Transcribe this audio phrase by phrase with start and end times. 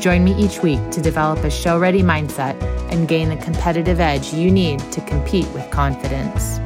[0.00, 2.60] Join me each week to develop a show ready mindset
[2.92, 6.60] and gain the competitive edge you need to compete with confidence.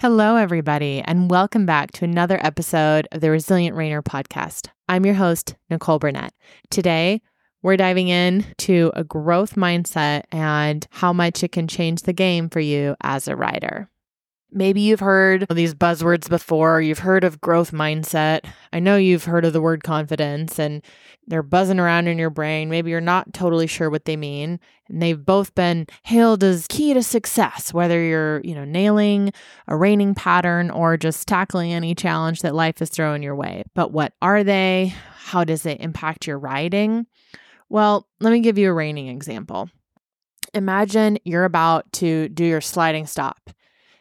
[0.00, 4.68] Hello, everybody, and welcome back to another episode of the Resilient Reiner podcast.
[4.88, 6.32] I'm your host, Nicole Burnett.
[6.70, 7.20] Today,
[7.62, 12.48] we're diving in to a growth mindset and how much it can change the game
[12.48, 13.90] for you as a rider.
[14.52, 16.80] Maybe you've heard these buzzwords before.
[16.80, 18.44] You've heard of growth mindset.
[18.72, 20.82] I know you've heard of the word confidence and
[21.26, 22.68] they're buzzing around in your brain.
[22.68, 24.58] Maybe you're not totally sure what they mean.
[24.88, 29.32] And they've both been hailed as key to success, whether you're, you know, nailing
[29.68, 33.62] a reining pattern or just tackling any challenge that life is throwing your way.
[33.74, 34.94] But what are they?
[35.14, 37.06] How does it impact your riding?
[37.68, 39.70] Well, let me give you a reining example.
[40.54, 43.50] Imagine you're about to do your sliding stop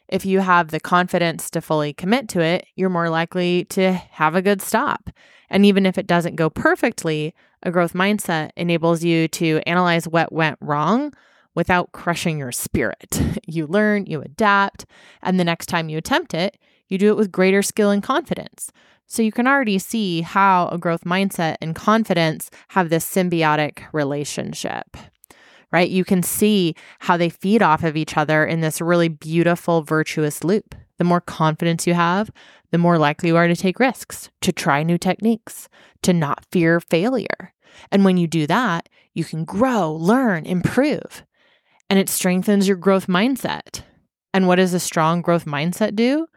[0.09, 4.35] if you have the confidence to fully commit to it, you're more likely to have
[4.35, 5.09] a good stop.
[5.49, 10.31] And even if it doesn't go perfectly, a growth mindset enables you to analyze what
[10.31, 11.13] went wrong
[11.55, 13.21] without crushing your spirit.
[13.47, 14.85] You learn, you adapt,
[15.23, 18.71] and the next time you attempt it, you do it with greater skill and confidence.
[19.07, 24.95] So you can already see how a growth mindset and confidence have this symbiotic relationship
[25.71, 25.89] right?
[25.89, 30.43] You can see how they feed off of each other in this really beautiful, virtuous
[30.43, 30.75] loop.
[30.97, 32.29] The more confidence you have,
[32.71, 35.69] the more likely you are to take risks, to try new techniques,
[36.03, 37.53] to not fear failure.
[37.91, 41.23] And when you do that, you can grow, learn, improve.
[41.89, 43.83] And it strengthens your growth mindset.
[44.33, 46.27] And what does a strong growth mindset do?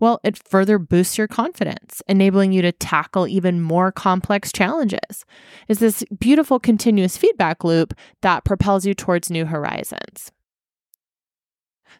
[0.00, 5.26] Well, it further boosts your confidence, enabling you to tackle even more complex challenges.
[5.68, 10.32] It's this beautiful continuous feedback loop that propels you towards new horizons.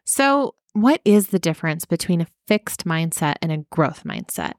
[0.05, 4.53] So, what is the difference between a fixed mindset and a growth mindset?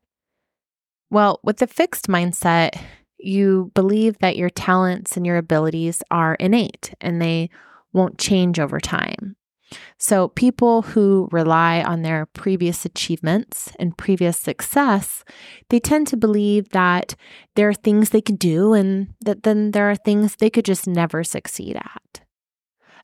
[1.10, 2.80] Well, with the fixed mindset,
[3.18, 7.50] you believe that your talents and your abilities are innate and they
[7.92, 9.36] won't change over time.
[9.98, 15.24] So, people who rely on their previous achievements and previous success,
[15.70, 17.16] they tend to believe that
[17.56, 20.88] there are things they could do and that then there are things they could just
[20.88, 22.22] never succeed at.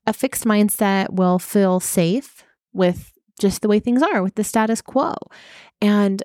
[0.05, 4.81] A fixed mindset will feel safe with just the way things are, with the status
[4.81, 5.13] quo.
[5.81, 6.23] And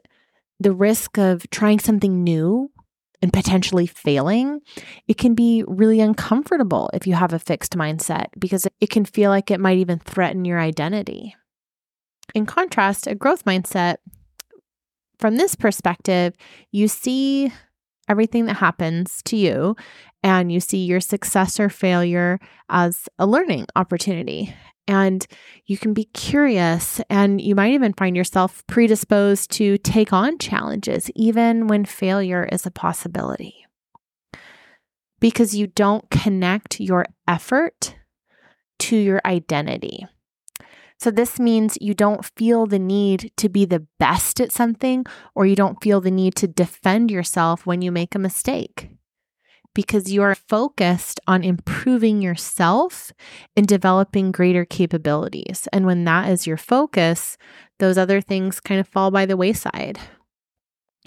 [0.58, 2.70] the risk of trying something new
[3.22, 4.60] and potentially failing,
[5.06, 9.30] it can be really uncomfortable if you have a fixed mindset because it can feel
[9.30, 11.34] like it might even threaten your identity.
[12.34, 13.96] In contrast, a growth mindset,
[15.18, 16.34] from this perspective,
[16.72, 17.52] you see
[18.08, 19.76] everything that happens to you
[20.24, 24.52] and you see your success or failure as a learning opportunity
[24.88, 25.26] and
[25.66, 31.10] you can be curious and you might even find yourself predisposed to take on challenges,
[31.14, 33.64] even when failure is a possibility.
[35.20, 37.94] Because you don't connect your effort
[38.80, 40.06] to your identity.
[40.98, 45.04] So, this means you don't feel the need to be the best at something,
[45.34, 48.90] or you don't feel the need to defend yourself when you make a mistake
[49.74, 53.12] because you are focused on improving yourself
[53.56, 55.68] and developing greater capabilities.
[55.72, 57.36] And when that is your focus,
[57.78, 59.98] those other things kind of fall by the wayside.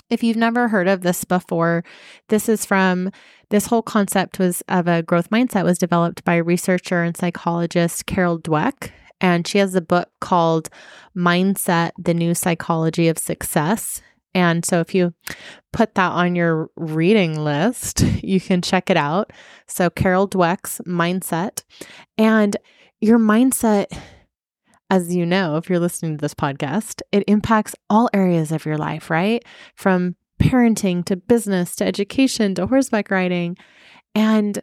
[0.10, 1.84] If you've never heard of this before,
[2.30, 3.12] this is from
[3.50, 8.40] this whole concept was of a growth mindset was developed by researcher and psychologist Carol
[8.40, 10.70] Dweck and she has a book called
[11.16, 14.02] Mindset: The New Psychology of Success.
[14.36, 15.14] And so if you
[15.72, 19.32] put that on your reading list, you can check it out.
[19.66, 21.64] So Carol Dweck's Mindset.
[22.18, 22.58] And
[23.00, 23.98] your mindset,
[24.90, 28.78] as you know, if you're listening to this podcast, it impacts all areas of your
[28.78, 29.44] life, right?
[29.74, 33.58] From parenting to business to education to horseback riding.
[34.14, 34.62] And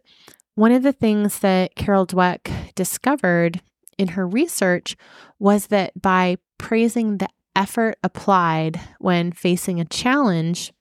[0.54, 3.62] one of the things that Carol Dweck discovered
[3.96, 4.96] in her research
[5.38, 10.72] was that by praising the effort applied when facing a challenge,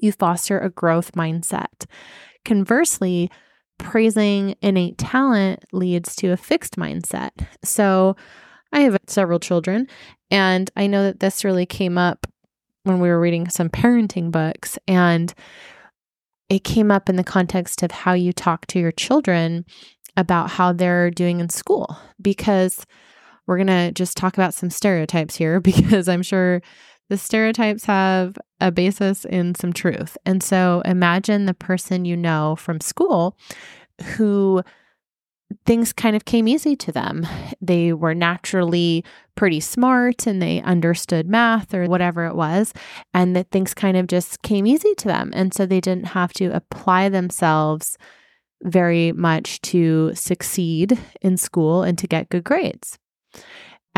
[0.00, 1.86] you foster a growth mindset.
[2.44, 3.30] Conversely,
[3.78, 7.30] praising innate talent leads to a fixed mindset.
[7.64, 8.16] So,
[8.72, 9.88] I have several children,
[10.30, 12.26] and I know that this really came up
[12.84, 15.34] when we were reading some parenting books, and
[16.48, 19.64] it came up in the context of how you talk to your children
[20.16, 21.96] about how they're doing in school.
[22.20, 22.84] Because
[23.50, 26.62] we're going to just talk about some stereotypes here, because I'm sure
[27.08, 30.16] the stereotypes have a basis in some truth.
[30.24, 33.36] And so imagine the person you know from school
[34.14, 34.62] who
[35.66, 37.26] things kind of came easy to them.
[37.60, 39.04] They were naturally
[39.34, 42.72] pretty smart and they understood math or whatever it was,
[43.12, 45.32] and that things kind of just came easy to them.
[45.34, 47.98] And so they didn't have to apply themselves
[48.62, 52.96] very much to succeed in school and to get good grades.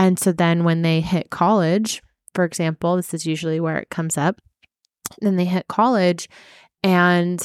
[0.03, 2.03] And so then when they hit college,
[2.35, 4.41] for example, this is usually where it comes up,
[5.21, 6.29] then they hit college
[6.83, 7.41] and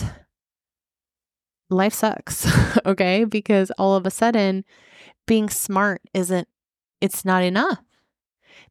[1.70, 2.48] life sucks,
[2.86, 3.26] okay?
[3.26, 4.66] Because all of a sudden,
[5.28, 6.48] being smart isn't,
[7.00, 7.78] it's not enough.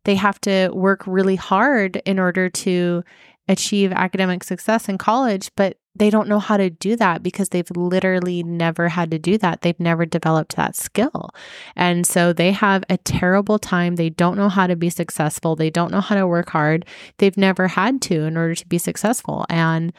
[0.05, 3.05] They have to work really hard in order to
[3.49, 7.71] achieve academic success in college, but they don't know how to do that because they've
[7.71, 9.63] literally never had to do that.
[9.63, 11.31] They've never developed that skill.
[11.75, 13.97] And so they have a terrible time.
[13.97, 15.57] They don't know how to be successful.
[15.57, 16.85] They don't know how to work hard.
[17.19, 19.47] They've never had to in order to be successful.
[19.49, 19.93] And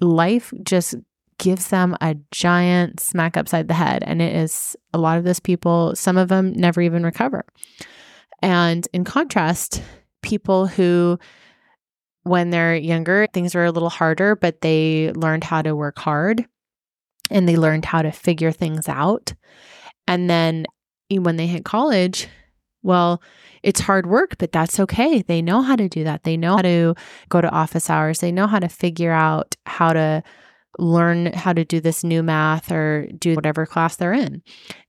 [0.00, 0.96] life just
[1.38, 4.02] gives them a giant smack upside the head.
[4.04, 7.44] And it is a lot of those people, some of them never even recover.
[8.40, 9.82] And in contrast,
[10.22, 11.18] people who,
[12.24, 16.46] when they're younger, things are a little harder, but they learned how to work hard
[17.30, 19.32] and they learned how to figure things out.
[20.06, 20.66] And then
[21.10, 22.28] when they hit college,
[22.82, 23.22] well,
[23.62, 25.22] it's hard work, but that's okay.
[25.22, 26.24] They know how to do that.
[26.24, 26.94] They know how to
[27.30, 28.18] go to office hours.
[28.20, 30.22] They know how to figure out how to
[30.78, 34.42] learn how to do this new math or do whatever class they're in.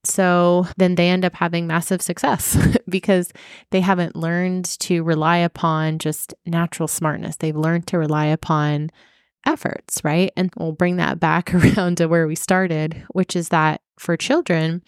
[0.04, 2.58] So then they end up having massive success
[2.90, 3.32] because
[3.72, 7.38] they haven't learned to rely upon just natural smartness.
[7.38, 8.90] They've learned to rely upon
[9.46, 10.32] efforts, right?
[10.36, 14.84] And we'll bring that back around to where we started, which is that for children,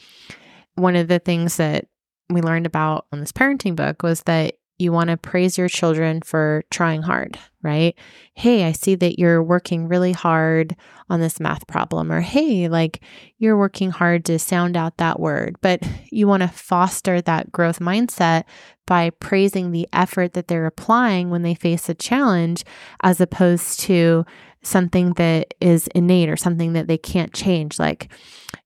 [0.75, 1.85] one of the things that
[2.29, 6.21] we learned about on this parenting book was that you want to praise your children
[6.21, 7.95] for trying hard, right?
[8.33, 10.75] Hey, I see that you're working really hard
[11.09, 13.01] on this math problem, or hey, like
[13.39, 15.55] you're working hard to sound out that word.
[15.61, 15.81] But
[16.11, 18.43] you want to foster that growth mindset
[18.85, 22.63] by praising the effort that they're applying when they face a challenge,
[23.03, 24.25] as opposed to
[24.63, 27.79] something that is innate or something that they can't change.
[27.79, 28.09] Like,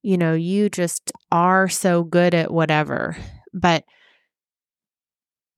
[0.02, 3.16] you know, you just are so good at whatever.
[3.54, 3.84] But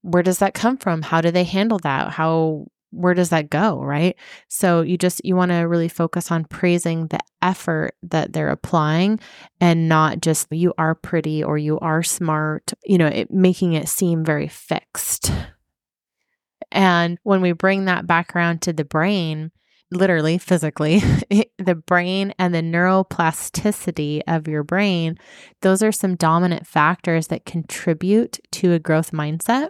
[0.05, 1.01] where does that come from?
[1.01, 2.11] How do they handle that?
[2.11, 4.15] How where does that go, right?
[4.47, 9.19] So you just you want to really focus on praising the effort that they're applying
[9.59, 13.89] and not just you are pretty or you are smart, you know, it, making it
[13.89, 15.31] seem very fixed.
[16.71, 19.51] And when we bring that background to the brain,
[19.91, 21.01] literally physically,
[21.57, 25.17] the brain and the neuroplasticity of your brain,
[25.61, 29.69] those are some dominant factors that contribute to a growth mindset.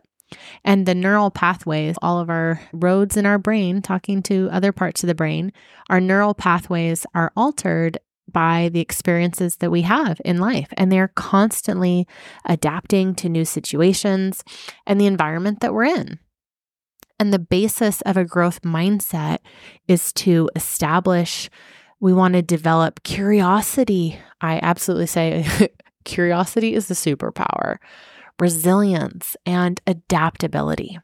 [0.64, 5.04] And the neural pathways, all of our roads in our brain, talking to other parts
[5.04, 5.52] of the brain,
[5.90, 8.00] our neural pathways are altered
[8.32, 10.68] by the experiences that we have in life.
[10.78, 12.08] And they're constantly
[12.46, 14.44] adapting to new situations
[14.86, 16.20] and the environment that we're in.
[17.20, 19.38] And the basis of a growth mindset
[19.88, 21.50] is to establish,
[22.00, 24.20] we want to develop curiosity.
[24.42, 25.70] I absolutely say
[26.04, 27.78] curiosity is the superpower
[28.40, 31.00] resilience, and adaptability.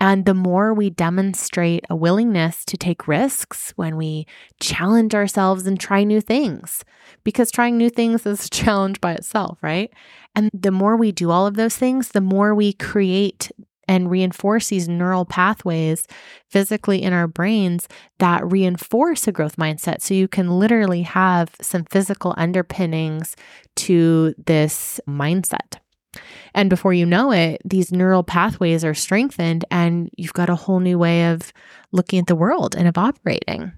[0.00, 4.26] And the more we demonstrate a willingness to take risks when we
[4.60, 6.84] challenge ourselves and try new things,
[7.24, 9.92] because trying new things is a challenge by itself, right?
[10.34, 13.50] And the more we do all of those things, the more we create
[13.88, 16.06] and reinforce these neural pathways
[16.50, 17.88] physically in our brains
[18.18, 20.02] that reinforce a growth mindset.
[20.02, 23.34] So you can literally have some physical underpinnings
[23.76, 25.78] to this mindset.
[26.54, 30.80] And before you know it, these neural pathways are strengthened and you've got a whole
[30.80, 31.52] new way of
[31.92, 33.72] looking at the world and of operating.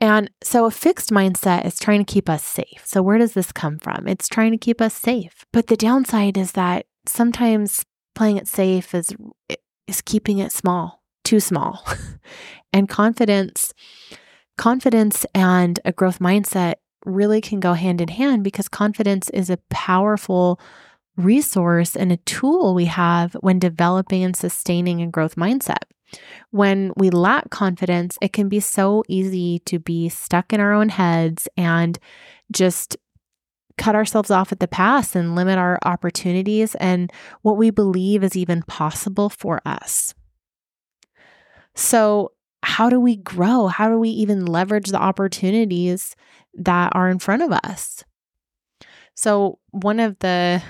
[0.00, 2.82] And so a fixed mindset is trying to keep us safe.
[2.84, 4.08] So where does this come from?
[4.08, 5.44] It's trying to keep us safe.
[5.52, 7.84] But the downside is that sometimes
[8.14, 9.14] playing it safe is
[9.86, 11.86] is keeping it small, too small.
[12.72, 13.72] and confidence
[14.58, 16.74] confidence and a growth mindset
[17.04, 20.60] really can go hand in hand because confidence is a powerful
[21.16, 25.84] resource and a tool we have when developing and sustaining a growth mindset.
[26.50, 30.90] When we lack confidence, it can be so easy to be stuck in our own
[30.90, 31.98] heads and
[32.50, 32.96] just
[33.78, 38.36] cut ourselves off at the pass and limit our opportunities and what we believe is
[38.36, 40.14] even possible for us.
[41.74, 42.32] So,
[42.64, 43.66] how do we grow?
[43.66, 46.14] How do we even leverage the opportunities
[46.54, 48.04] that are in front of us?
[49.14, 50.62] So, one of the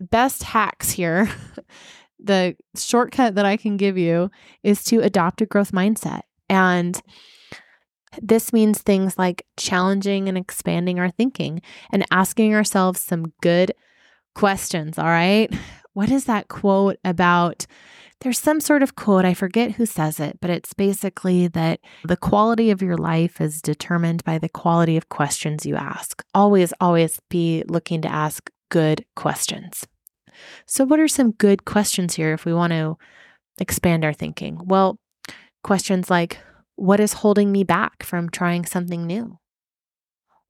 [0.00, 1.28] best hacks here,
[2.18, 4.30] the shortcut that I can give you
[4.62, 6.22] is to adopt a growth mindset.
[6.48, 7.00] And
[8.22, 13.72] this means things like challenging and expanding our thinking and asking ourselves some good
[14.34, 14.98] questions.
[14.98, 15.52] All right.
[15.94, 17.66] What is that quote about?
[18.24, 22.16] There's some sort of quote, I forget who says it, but it's basically that the
[22.16, 26.24] quality of your life is determined by the quality of questions you ask.
[26.34, 29.86] Always, always be looking to ask good questions.
[30.64, 32.96] So, what are some good questions here if we want to
[33.60, 34.58] expand our thinking?
[34.64, 34.98] Well,
[35.62, 36.38] questions like
[36.76, 39.38] what is holding me back from trying something new?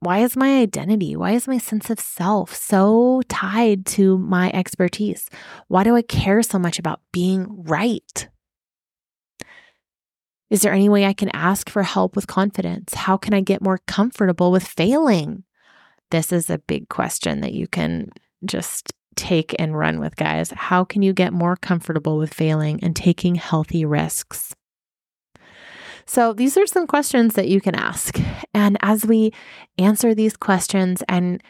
[0.04, 5.30] Why is my identity, why is my sense of self so tied to my expertise?
[5.68, 8.28] Why do I care so much about being right?
[10.50, 12.92] Is there any way I can ask for help with confidence?
[12.92, 15.44] How can I get more comfortable with failing?
[16.10, 18.10] This is a big question that you can
[18.44, 20.50] just take and run with, guys.
[20.50, 24.54] How can you get more comfortable with failing and taking healthy risks?
[26.06, 28.20] So, these are some questions that you can ask.
[28.52, 29.32] And as we
[29.78, 31.42] answer these questions, and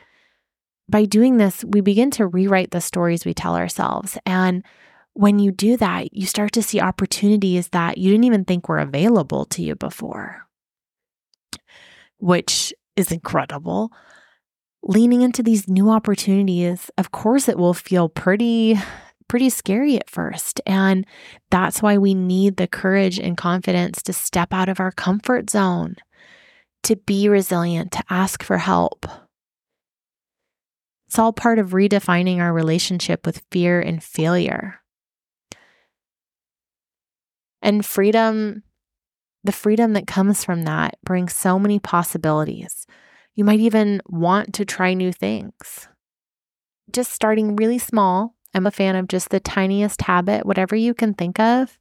[0.89, 4.19] by doing this, we begin to rewrite the stories we tell ourselves.
[4.27, 4.65] And
[5.15, 8.79] when you do that, you start to see opportunities that you didn't even think were
[8.79, 10.47] available to you before,
[12.19, 13.93] which is incredible.
[14.83, 18.79] Leaning into these new opportunities, of course, it will feel pretty
[19.29, 20.61] pretty scary at first.
[20.67, 21.07] And
[21.51, 25.97] that's why we need the courage and confidence to step out of our comfort zone,
[26.85, 29.07] to be resilient, to ask for help.
[31.07, 34.81] It's all part of redefining our relationship with fear and failure.
[37.63, 38.63] And freedom,
[39.43, 42.87] the freedom that comes from that brings so many possibilities.
[43.35, 45.89] You might even want to try new things.
[46.93, 51.15] Just starting really small I'm a fan of just the tiniest habit, whatever you can
[51.15, 51.79] think of,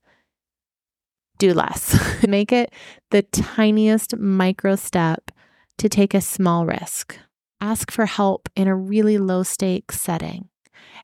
[1.38, 1.98] do less.
[2.28, 2.74] Make it
[3.12, 5.32] the tiniest micro step
[5.78, 7.18] to take a small risk.
[7.62, 10.50] Ask for help in a really low stakes setting.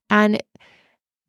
[0.08, 0.42] And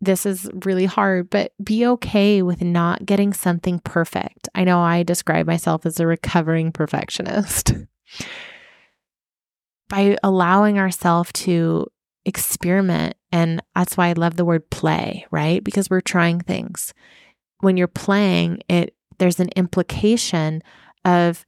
[0.02, 4.50] this is really hard, but be okay with not getting something perfect.
[4.56, 7.74] I know I describe myself as a recovering perfectionist.
[9.90, 11.88] By allowing ourselves to
[12.25, 13.16] experiment.
[13.32, 15.63] And that's why I love the word play, right?
[15.63, 16.94] Because we're trying things.
[17.60, 20.63] When you're playing, it there's an implication
[21.06, 21.46] of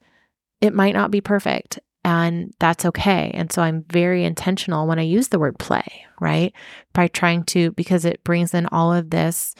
[0.61, 3.31] it might not be perfect and that's okay.
[3.33, 6.53] And so I'm very intentional when I use the word play, right?
[6.93, 9.55] By trying to because it brings in all of this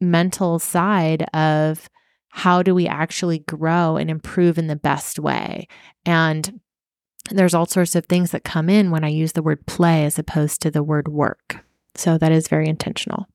[0.00, 1.88] mental side of
[2.30, 5.68] how do we actually grow and improve in the best way?
[6.04, 6.60] And
[7.30, 10.18] there's all sorts of things that come in when I use the word play as
[10.18, 11.64] opposed to the word work.
[11.94, 13.26] So that is very intentional.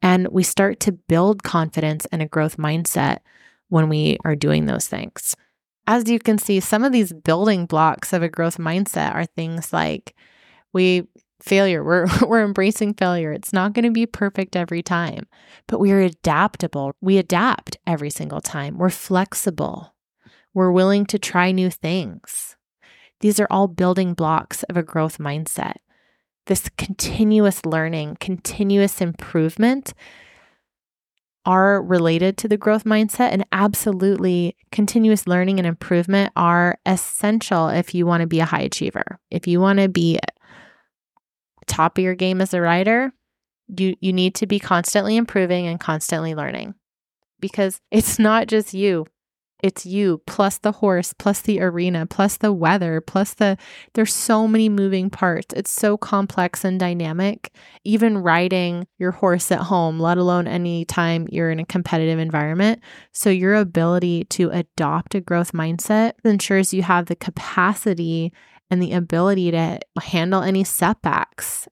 [0.00, 3.18] And we start to build confidence and a growth mindset
[3.68, 5.36] when we are doing those things.
[5.86, 9.72] As you can see, some of these building blocks of a growth mindset are things
[9.72, 10.14] like
[10.72, 11.06] we
[11.40, 13.32] failure, we're we're embracing failure.
[13.32, 15.26] It's not going to be perfect every time,
[15.66, 16.92] but we are adaptable.
[17.00, 18.78] We adapt every single time.
[18.78, 19.94] We're flexible.
[20.54, 22.56] We're willing to try new things.
[23.20, 25.76] These are all building blocks of a growth mindset.
[26.46, 29.92] This continuous learning, continuous improvement
[31.44, 37.94] are related to the growth mindset, and absolutely continuous learning and improvement are essential if
[37.94, 39.18] you want to be a high achiever.
[39.30, 40.18] If you want to be
[41.66, 43.12] top of your game as a writer,
[43.68, 46.74] you, you need to be constantly improving and constantly learning
[47.40, 49.06] because it's not just you
[49.62, 53.56] it's you plus the horse plus the arena plus the weather plus the
[53.94, 55.54] there's so many moving parts.
[55.54, 57.52] It's so complex and dynamic.
[57.84, 62.80] Even riding your horse at home let alone anytime you're in a competitive environment.
[63.12, 68.32] So your ability to adopt a growth mindset ensures you have the capacity
[68.70, 71.68] and the ability to handle any setbacks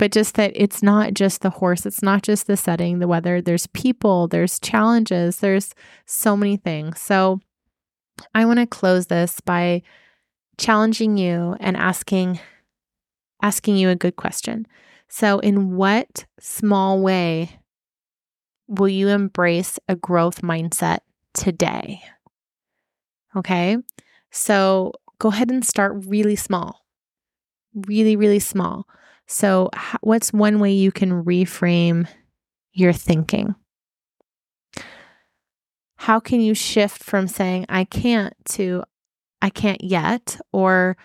[0.00, 3.42] but just that it's not just the horse, it's not just the setting, the weather,
[3.42, 5.74] there's people, there's challenges, there's
[6.06, 6.98] so many things.
[6.98, 7.38] So
[8.34, 9.82] I want to close this by
[10.56, 12.40] challenging you and asking
[13.42, 14.66] asking you a good question.
[15.08, 17.60] So in what small way
[18.68, 21.00] will you embrace a growth mindset
[21.34, 22.00] today?
[23.36, 23.76] Okay?
[24.30, 26.86] So go ahead and start really small.
[27.86, 28.86] Really really small.
[29.32, 29.70] So,
[30.00, 32.08] what's one way you can reframe
[32.72, 33.54] your thinking?
[36.00, 38.82] how can you shift from saying, I can't to
[39.42, 40.40] I can't yet?
[40.50, 40.96] Or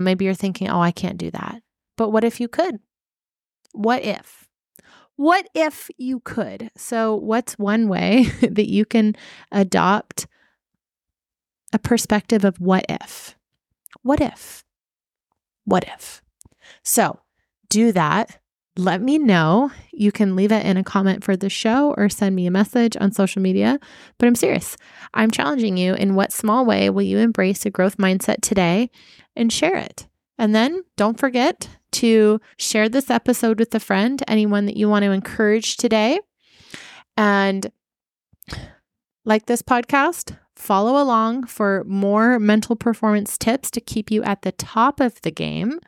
[0.00, 1.62] maybe you're thinking, oh, I can't do that.
[1.96, 2.80] But what if you could?
[3.72, 4.48] What if?
[5.14, 6.72] What if you could?
[6.76, 9.14] So, what's one way that you can
[9.52, 10.26] adopt
[11.72, 13.36] a perspective of what if?
[14.02, 14.64] What if?
[15.64, 16.20] What if?
[16.82, 17.20] So,
[17.68, 18.38] do that
[18.78, 19.72] let me know.
[19.92, 22.96] You can leave it in a comment for the show or send me a message
[23.00, 23.80] on social media.
[24.18, 24.76] But I'm serious.
[25.12, 28.90] I'm challenging you in what small way will you embrace a growth mindset today
[29.34, 30.06] and share it?
[30.38, 35.02] And then don't forget to share this episode with a friend, anyone that you want
[35.02, 36.20] to encourage today.
[37.16, 37.72] And
[39.24, 44.52] like this podcast, follow along for more mental performance tips to keep you at the
[44.52, 45.80] top of the game.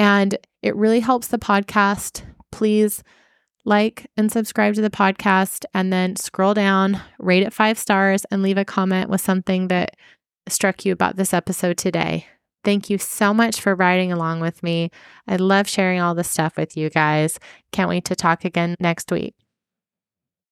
[0.00, 2.22] And it really helps the podcast.
[2.50, 3.04] Please
[3.66, 8.42] like and subscribe to the podcast and then scroll down, rate it five stars, and
[8.42, 9.94] leave a comment with something that
[10.48, 12.26] struck you about this episode today.
[12.64, 14.90] Thank you so much for riding along with me.
[15.28, 17.38] I love sharing all this stuff with you guys.
[17.70, 19.34] Can't wait to talk again next week.